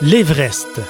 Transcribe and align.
L'Everest. 0.00 0.80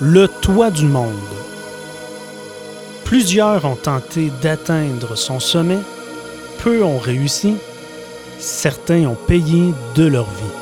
Le 0.00 0.28
toit 0.28 0.70
du 0.70 0.86
monde. 0.86 1.14
Plusieurs 3.04 3.64
ont 3.64 3.74
tenté 3.74 4.30
d'atteindre 4.40 5.16
son 5.16 5.40
sommet, 5.40 5.80
peu 6.62 6.84
ont 6.84 6.98
réussi, 6.98 7.56
certains 8.48 9.04
ont 9.06 9.14
payé 9.14 9.74
de 9.94 10.06
leur 10.06 10.24
vie. 10.24 10.58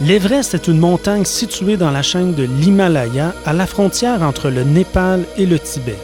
L'Everest 0.00 0.54
est 0.54 0.68
une 0.68 0.78
montagne 0.78 1.24
située 1.24 1.76
dans 1.76 1.90
la 1.90 2.02
chaîne 2.02 2.34
de 2.34 2.42
l'Himalaya, 2.42 3.32
à 3.46 3.52
la 3.52 3.66
frontière 3.66 4.22
entre 4.22 4.50
le 4.50 4.62
Népal 4.64 5.24
et 5.38 5.46
le 5.46 5.58
Tibet. 5.58 5.96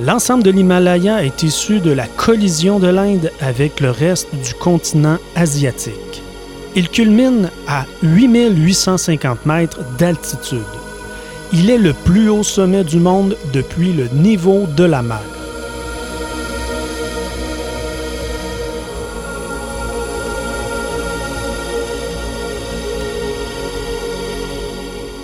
L'ensemble 0.00 0.42
de 0.42 0.50
l'Himalaya 0.50 1.24
est 1.24 1.42
issu 1.42 1.80
de 1.80 1.92
la 1.92 2.06
collision 2.06 2.78
de 2.78 2.88
l'Inde 2.88 3.30
avec 3.40 3.80
le 3.80 3.90
reste 3.90 4.28
du 4.34 4.52
continent 4.54 5.18
asiatique. 5.36 6.23
Il 6.76 6.88
culmine 6.88 7.50
à 7.68 7.84
8850 8.02 9.46
mètres 9.46 9.78
d'altitude. 9.96 10.58
Il 11.52 11.70
est 11.70 11.78
le 11.78 11.92
plus 11.92 12.28
haut 12.28 12.42
sommet 12.42 12.82
du 12.82 12.98
monde 12.98 13.36
depuis 13.52 13.92
le 13.92 14.08
niveau 14.08 14.66
de 14.76 14.82
la 14.82 15.02
mer. 15.02 15.20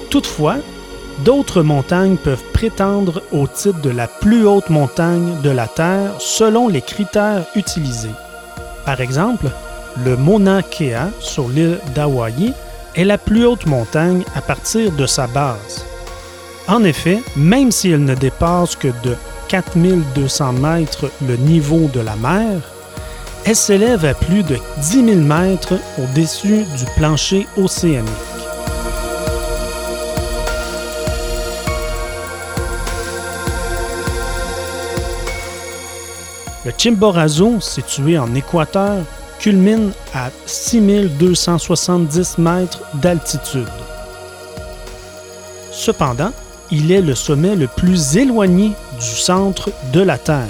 Toutefois, 0.09 0.57
d'autres 1.25 1.63
montagnes 1.63 2.17
peuvent 2.17 2.45
prétendre 2.53 3.23
au 3.33 3.49
titre 3.49 3.81
de 3.81 3.91
la 3.91 4.07
plus 4.07 4.47
haute 4.47 4.71
montagne 4.71 5.41
de 5.43 5.51
la 5.51 5.67
Terre 5.67 6.13
selon 6.21 6.69
les 6.69 6.83
critères 6.83 7.45
utilisés. 7.57 8.15
Par 8.85 9.01
exemple, 9.01 9.47
le 10.05 10.17
Mauna 10.17 10.63
Kea 10.63 11.11
sur 11.21 11.49
l'île 11.49 11.79
d'Hawaï 11.95 12.53
est 12.95 13.05
la 13.05 13.19
plus 13.19 13.47
haute 13.47 13.67
montagne 13.67 14.25
à 14.35 14.41
partir 14.41 14.93
de 14.93 15.07
sa 15.07 15.27
base. 15.27 15.85
En 16.69 16.85
effet, 16.85 17.23
même 17.37 17.71
si 17.71 17.91
elle 17.91 18.05
ne 18.05 18.15
dépasse 18.15 18.77
que 18.77 18.89
de 19.03 19.17
4200 19.49 20.53
mètres 20.55 21.11
le 21.27 21.37
niveau 21.37 21.89
de 21.93 22.01
la 22.01 22.17
mer, 22.17 22.61
elle 23.45 23.57
s'élève 23.57 24.05
à 24.05 24.15
plus 24.15 24.43
de 24.43 24.57
10 24.79 25.05
000 25.05 25.17
mètres 25.21 25.75
au-dessus 25.99 26.65
du 26.79 26.85
plancher 26.97 27.47
océanique. 27.57 28.09
Le 36.65 36.73
Chimborazo, 36.77 37.59
situé 37.61 38.19
en 38.19 38.35
Équateur, 38.35 38.99
culmine 39.41 39.93
à 40.15 40.31
6270 40.47 42.39
mètres 42.39 42.83
d'altitude. 42.95 43.67
Cependant, 45.73 46.33
il 46.71 46.93
est 46.93 47.01
le 47.01 47.15
sommet 47.15 47.57
le 47.57 47.67
plus 47.67 48.17
éloigné 48.17 48.73
du 48.99 49.07
centre 49.07 49.71
de 49.93 50.01
la 50.01 50.19
Terre. 50.19 50.47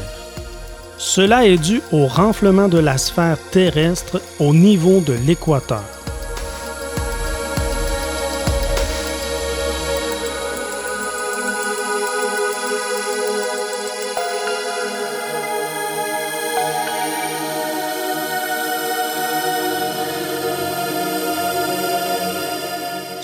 Cela 0.99 1.47
est 1.47 1.57
dû 1.57 1.81
au 1.93 2.07
renflement 2.07 2.69
de 2.69 2.79
la 2.79 2.99
sphère 2.99 3.39
terrestre 3.51 4.21
au 4.39 4.53
niveau 4.53 5.01
de 5.01 5.15
l'équateur. 5.27 6.00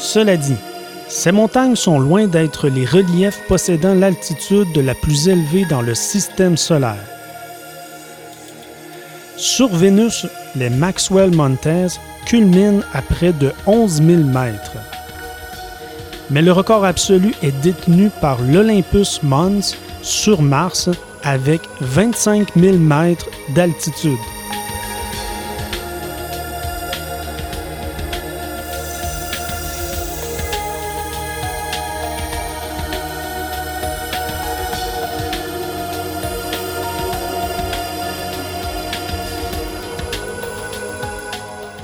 Cela 0.06 0.36
dit, 0.36 0.56
ces 1.08 1.32
montagnes 1.32 1.74
sont 1.74 1.98
loin 1.98 2.28
d'être 2.28 2.68
les 2.68 2.86
reliefs 2.86 3.40
possédant 3.48 3.92
l'altitude 3.92 4.76
la 4.76 4.94
plus 4.94 5.28
élevée 5.28 5.64
dans 5.64 5.82
le 5.82 5.96
système 5.96 6.56
solaire. 6.56 7.04
Sur 9.36 9.66
Vénus, 9.66 10.28
les 10.54 10.70
Maxwell 10.70 11.34
Mountains 11.34 11.88
culminent 12.24 12.82
à 12.94 13.02
près 13.02 13.32
de 13.32 13.50
11 13.66 14.00
000 14.00 14.22
mètres. 14.22 14.76
Mais 16.30 16.40
le 16.40 16.52
record 16.52 16.84
absolu 16.84 17.34
est 17.42 17.60
détenu 17.60 18.08
par 18.20 18.40
l'Olympus 18.40 19.24
Mons 19.24 19.74
sur 20.02 20.40
Mars 20.40 20.88
avec 21.24 21.62
25 21.80 22.50
000 22.56 22.76
mètres 22.76 23.26
d'altitude. 23.56 24.12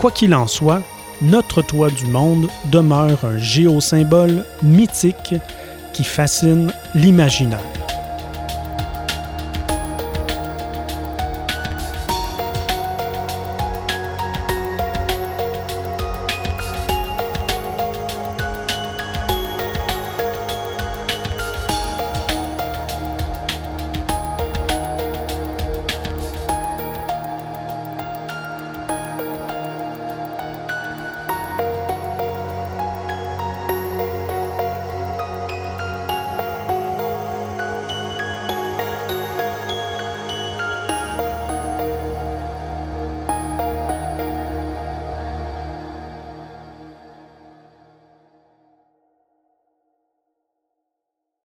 Quoi 0.02 0.10
qu'il 0.10 0.34
en 0.34 0.48
soit, 0.48 0.82
notre 1.22 1.62
toit 1.62 1.88
du 1.88 2.06
monde 2.06 2.48
demeure 2.72 3.24
un 3.24 3.38
géosymbole 3.38 4.44
mythique 4.60 5.36
qui 5.92 6.02
fascine 6.02 6.72
l'imaginaire. 6.96 7.60